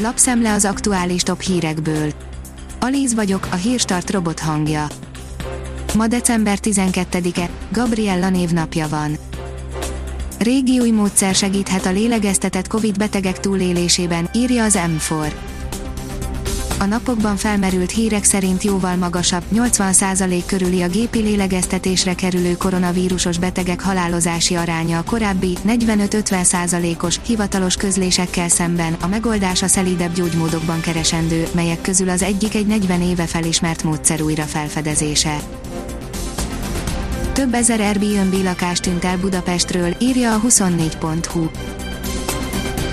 Lapszemle 0.00 0.52
az 0.52 0.64
aktuális 0.64 1.22
top 1.22 1.40
hírekből. 1.40 2.12
Alíz 2.80 3.14
vagyok, 3.14 3.48
a 3.50 3.54
hírstart 3.54 4.10
robot 4.10 4.40
hangja. 4.40 4.86
Ma 5.94 6.06
december 6.06 6.58
12-e, 6.62 7.50
Gabriella 7.72 8.28
névnapja 8.28 8.88
van. 8.88 9.16
Régi 10.38 10.78
új 10.80 10.90
módszer 10.90 11.34
segíthet 11.34 11.86
a 11.86 11.90
lélegeztetett 11.90 12.66
Covid 12.66 12.98
betegek 12.98 13.40
túlélésében, 13.40 14.28
írja 14.34 14.64
az 14.64 14.78
M4. 14.86 15.32
A 16.80 16.84
napokban 16.84 17.36
felmerült 17.36 17.90
hírek 17.90 18.24
szerint 18.24 18.62
jóval 18.62 18.96
magasabb, 18.96 19.42
80% 19.54 20.42
körüli 20.46 20.82
a 20.82 20.88
gépi 20.88 21.18
lélegeztetésre 21.18 22.14
kerülő 22.14 22.56
koronavírusos 22.56 23.38
betegek 23.38 23.80
halálozási 23.80 24.54
aránya 24.54 24.98
a 24.98 25.02
korábbi 25.02 25.56
45-50%-os 25.68 27.20
hivatalos 27.26 27.76
közlésekkel 27.76 28.48
szemben. 28.48 28.96
A 29.00 29.06
megoldás 29.06 29.62
a 29.62 29.66
szelídebb 29.66 30.14
gyógymódokban 30.14 30.80
keresendő, 30.80 31.46
melyek 31.54 31.80
közül 31.80 32.08
az 32.08 32.22
egyik 32.22 32.54
egy 32.54 32.66
40 32.66 33.02
éve 33.02 33.26
felismert 33.26 33.82
módszer 33.82 34.22
újra 34.22 34.44
felfedezése. 34.44 35.38
Több 37.32 37.54
ezer 37.54 37.80
Airbnb 37.80 38.34
lakást 38.44 38.82
tűnt 38.82 39.04
el 39.04 39.18
Budapestről, 39.18 39.96
írja 39.98 40.34
a 40.34 40.40
24.hu. 40.40 41.46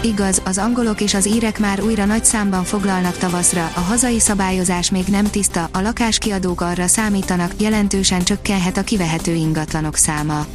Igaz, 0.05 0.41
az 0.45 0.58
angolok 0.58 1.02
és 1.02 1.14
az 1.14 1.27
írek 1.27 1.59
már 1.59 1.82
újra 1.82 2.05
nagy 2.05 2.26
számban 2.26 2.64
foglalnak 2.64 3.18
tavaszra, 3.18 3.72
a 3.76 3.80
hazai 3.80 4.20
szabályozás 4.20 4.91
még 4.91 5.04
nem 5.08 5.26
tiszta, 5.26 5.70
a 5.72 5.81
lakáskiadók 5.81 6.62
arra 6.62 6.88
számítanak, 6.88 7.52
jelentősen 7.58 8.23
csökkenhet 8.23 8.78
a 8.78 8.84
kivehető 8.84 9.34
ingatlanok 9.34 9.95
száma. 9.95 10.45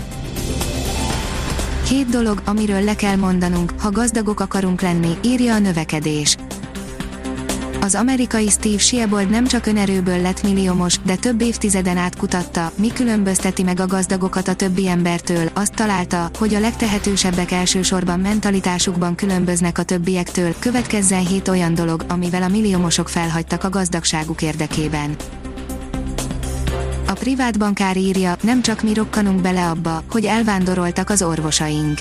Két 1.84 2.08
dolog, 2.08 2.42
amiről 2.44 2.84
le 2.84 2.94
kell 2.94 3.16
mondanunk, 3.16 3.72
ha 3.78 3.90
gazdagok 3.90 4.40
akarunk 4.40 4.80
lenni, 4.80 5.10
írja 5.24 5.54
a 5.54 5.58
növekedés. 5.58 6.36
Az 7.90 7.96
amerikai 7.96 8.48
Steve 8.48 8.78
Siebold 8.78 9.30
nem 9.30 9.46
csak 9.46 9.66
önerőből 9.66 10.20
lett 10.20 10.42
milliómos, 10.42 10.98
de 11.04 11.16
több 11.16 11.40
évtizeden 11.40 11.96
át 11.96 12.16
kutatta, 12.16 12.72
mi 12.76 12.92
különbözteti 12.92 13.62
meg 13.62 13.80
a 13.80 13.86
gazdagokat 13.86 14.48
a 14.48 14.54
többi 14.54 14.88
embertől. 14.88 15.50
Azt 15.54 15.74
találta, 15.74 16.30
hogy 16.38 16.54
a 16.54 16.60
legtehetősebbek 16.60 17.50
elsősorban 17.50 18.20
mentalitásukban 18.20 19.14
különböznek 19.14 19.78
a 19.78 19.82
többiektől. 19.82 20.54
Következzen 20.58 21.26
hét 21.26 21.48
olyan 21.48 21.74
dolog, 21.74 22.04
amivel 22.08 22.42
a 22.42 22.48
milliómosok 22.48 23.08
felhagytak 23.08 23.64
a 23.64 23.70
gazdagságuk 23.70 24.42
érdekében. 24.42 25.16
A 27.06 27.12
privát 27.12 27.58
bankár 27.58 27.96
írja, 27.96 28.36
nem 28.42 28.62
csak 28.62 28.82
mi 28.82 28.94
rokkanunk 28.94 29.40
bele 29.40 29.68
abba, 29.68 30.02
hogy 30.10 30.24
elvándoroltak 30.24 31.10
az 31.10 31.22
orvosaink 31.22 31.98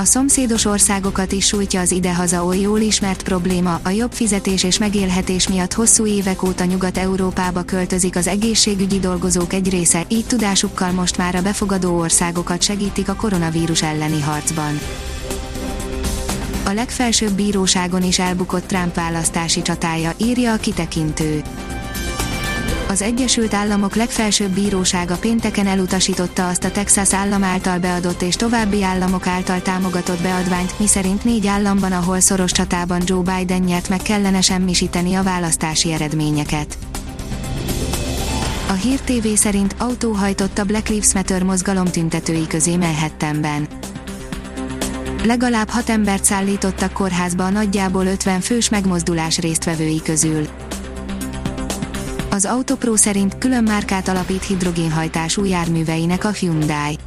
a 0.00 0.04
szomszédos 0.04 0.64
országokat 0.64 1.32
is 1.32 1.46
sújtja 1.46 1.80
az 1.80 1.90
idehaza 1.92 2.44
oly 2.44 2.58
jól 2.58 2.80
ismert 2.80 3.22
probléma, 3.22 3.80
a 3.82 3.88
jobb 3.88 4.12
fizetés 4.12 4.64
és 4.64 4.78
megélhetés 4.78 5.48
miatt 5.48 5.72
hosszú 5.72 6.06
évek 6.06 6.42
óta 6.42 6.64
Nyugat-Európába 6.64 7.62
költözik 7.62 8.16
az 8.16 8.26
egészségügyi 8.26 8.98
dolgozók 8.98 9.52
egy 9.52 9.70
része, 9.70 10.04
így 10.08 10.26
tudásukkal 10.26 10.90
most 10.90 11.16
már 11.16 11.34
a 11.34 11.42
befogadó 11.42 11.98
országokat 11.98 12.62
segítik 12.62 13.08
a 13.08 13.14
koronavírus 13.14 13.82
elleni 13.82 14.20
harcban. 14.20 14.80
A 16.64 16.72
legfelsőbb 16.72 17.32
bíróságon 17.32 18.02
is 18.02 18.18
elbukott 18.18 18.66
Trump 18.66 18.94
választási 18.94 19.62
csatája, 19.62 20.12
írja 20.16 20.52
a 20.52 20.56
kitekintő 20.56 21.42
az 22.90 23.02
Egyesült 23.02 23.54
Államok 23.54 23.94
legfelsőbb 23.94 24.50
bírósága 24.50 25.16
pénteken 25.16 25.66
elutasította 25.66 26.48
azt 26.48 26.64
a 26.64 26.70
Texas 26.70 27.14
állam 27.14 27.44
által 27.44 27.78
beadott 27.78 28.22
és 28.22 28.36
további 28.36 28.82
államok 28.82 29.26
által 29.26 29.62
támogatott 29.62 30.20
beadványt, 30.22 30.78
miszerint 30.78 31.24
négy 31.24 31.46
államban, 31.46 31.92
ahol 31.92 32.20
szoros 32.20 32.52
csatában 32.52 33.02
Joe 33.04 33.22
Biden 33.22 33.60
nyert 33.60 33.88
meg 33.88 34.02
kellene 34.02 34.40
semmisíteni 34.40 35.14
a 35.14 35.22
választási 35.22 35.92
eredményeket. 35.92 36.78
A 38.68 38.72
Hír 38.72 39.00
TV 39.00 39.26
szerint 39.34 39.74
autó 39.78 40.12
hajtott 40.12 40.58
a 40.58 40.64
Black 40.64 40.88
Lives 40.88 41.14
Matter 41.14 41.42
mozgalom 41.42 41.86
tüntetői 41.86 42.46
közé 42.46 42.76
Manhattanben. 42.76 43.68
Legalább 45.24 45.68
hat 45.68 45.88
embert 45.88 46.24
szállítottak 46.24 46.92
kórházba 46.92 47.44
a 47.44 47.50
nagyjából 47.50 48.06
50 48.06 48.40
fős 48.40 48.68
megmozdulás 48.68 49.38
résztvevői 49.38 50.02
közül. 50.02 50.48
Az 52.32 52.44
Autopro 52.44 52.96
szerint 52.96 53.38
külön 53.38 53.62
márkát 53.62 54.08
alapít 54.08 54.44
hidrogénhajtású 54.44 55.44
járműveinek 55.44 56.24
a 56.24 56.28
Hyundai. 56.28 56.98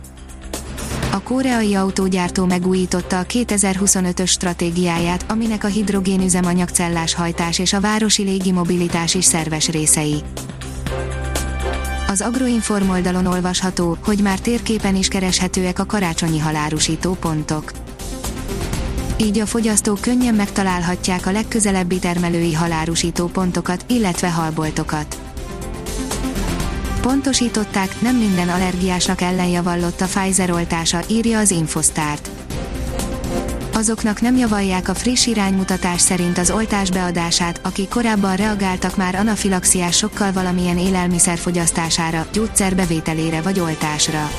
A 1.11 1.21
koreai 1.21 1.75
autógyártó 1.75 2.45
megújította 2.45 3.19
a 3.19 3.25
2025-ös 3.25 4.27
stratégiáját, 4.27 5.25
aminek 5.29 5.63
a 5.63 5.67
hidrogénüzemanyagcellás 5.67 7.13
hajtás 7.13 7.59
és 7.59 7.73
a 7.73 7.79
városi 7.79 8.23
légimobilitás 8.23 9.15
is 9.15 9.25
szerves 9.25 9.69
részei. 9.69 10.21
Az 12.07 12.21
Agroinform 12.21 12.89
oldalon 12.89 13.25
olvasható, 13.25 13.97
hogy 14.03 14.21
már 14.21 14.39
térképen 14.39 14.95
is 14.95 15.07
kereshetőek 15.07 15.79
a 15.79 15.85
karácsonyi 15.85 16.39
halárusító 16.39 17.13
pontok 17.13 17.82
így 19.17 19.39
a 19.39 19.45
fogyasztók 19.45 20.01
könnyen 20.01 20.35
megtalálhatják 20.35 21.25
a 21.25 21.31
legközelebbi 21.31 21.99
termelői 21.99 22.53
halárusító 22.53 23.27
pontokat, 23.27 23.85
illetve 23.87 24.31
halboltokat. 24.31 25.17
Pontosították, 27.01 28.01
nem 28.01 28.15
minden 28.15 28.49
allergiásnak 28.49 29.21
ellenjavallott 29.21 30.01
a 30.01 30.05
Pfizer 30.05 30.51
oltása, 30.51 30.99
írja 31.07 31.39
az 31.39 31.51
Infostart. 31.51 32.29
Azoknak 33.73 34.21
nem 34.21 34.37
javallják 34.37 34.89
a 34.89 34.93
friss 34.93 35.25
iránymutatás 35.27 36.01
szerint 36.01 36.37
az 36.37 36.51
oltás 36.51 36.91
beadását, 36.91 37.59
akik 37.63 37.89
korábban 37.89 38.35
reagáltak 38.35 38.95
már 38.95 39.15
anafilaxiásokkal 39.15 40.31
valamilyen 40.31 40.77
élelmiszer 40.77 41.37
fogyasztására, 41.37 42.27
gyógyszer 42.33 42.75
bevételére 42.75 43.41
vagy 43.41 43.59
oltásra. 43.59 44.29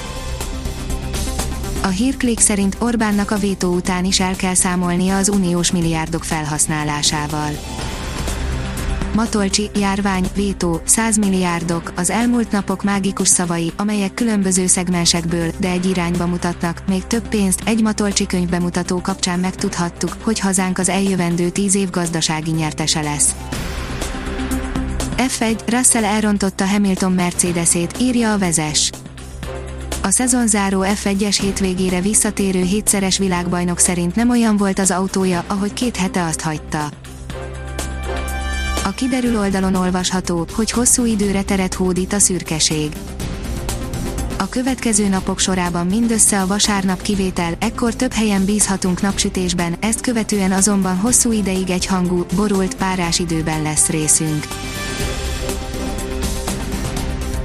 A 1.84 1.88
hírklik 1.88 2.40
szerint 2.40 2.76
Orbánnak 2.78 3.30
a 3.30 3.36
vétó 3.36 3.74
után 3.74 4.04
is 4.04 4.20
el 4.20 4.36
kell 4.36 4.54
számolnia 4.54 5.16
az 5.16 5.28
uniós 5.28 5.72
milliárdok 5.72 6.24
felhasználásával. 6.24 7.50
Matolcsi, 9.14 9.70
járvány, 9.74 10.26
vétó, 10.34 10.80
100 10.84 11.16
milliárdok, 11.16 11.92
az 11.96 12.10
elmúlt 12.10 12.50
napok 12.50 12.82
mágikus 12.82 13.28
szavai, 13.28 13.72
amelyek 13.76 14.14
különböző 14.14 14.66
szegmensekből, 14.66 15.50
de 15.58 15.68
egy 15.68 15.86
irányba 15.86 16.26
mutatnak, 16.26 16.82
még 16.88 17.06
több 17.06 17.28
pénzt, 17.28 17.62
egy 17.64 17.82
Matolcsi 17.82 18.26
könyvbemutató 18.26 19.00
kapcsán 19.00 19.38
megtudhattuk, 19.38 20.16
hogy 20.22 20.38
hazánk 20.38 20.78
az 20.78 20.88
eljövendő 20.88 21.48
10 21.48 21.74
év 21.74 21.90
gazdasági 21.90 22.50
nyertese 22.50 23.02
lesz. 23.02 23.34
F1, 25.16 25.60
Russell 25.66 26.04
elrontotta 26.04 26.66
Hamilton 26.66 27.12
Mercedesét, 27.12 27.96
írja 28.00 28.32
a 28.32 28.38
vezes 28.38 28.90
a 30.04 30.10
szezonzáró 30.10 30.84
F1-es 30.84 31.38
hétvégére 31.40 32.00
visszatérő 32.00 32.62
hétszeres 32.62 33.18
világbajnok 33.18 33.78
szerint 33.78 34.14
nem 34.14 34.30
olyan 34.30 34.56
volt 34.56 34.78
az 34.78 34.90
autója, 34.90 35.44
ahogy 35.46 35.72
két 35.72 35.96
hete 35.96 36.24
azt 36.24 36.40
hagyta. 36.40 36.88
A 38.84 38.90
kiderül 38.94 39.38
oldalon 39.38 39.74
olvasható, 39.74 40.46
hogy 40.52 40.70
hosszú 40.70 41.04
időre 41.04 41.42
teret 41.42 41.74
hódít 41.74 42.12
a 42.12 42.18
szürkeség. 42.18 42.92
A 44.38 44.48
következő 44.48 45.08
napok 45.08 45.38
sorában 45.38 45.86
mindössze 45.86 46.40
a 46.40 46.46
vasárnap 46.46 47.02
kivétel, 47.02 47.54
ekkor 47.58 47.94
több 47.94 48.12
helyen 48.12 48.44
bízhatunk 48.44 49.02
napsütésben, 49.02 49.76
ezt 49.80 50.00
követően 50.00 50.52
azonban 50.52 50.96
hosszú 50.96 51.32
ideig 51.32 51.70
egy 51.70 51.86
hangú, 51.86 52.26
borult, 52.36 52.74
párás 52.74 53.18
időben 53.18 53.62
lesz 53.62 53.88
részünk. 53.88 54.46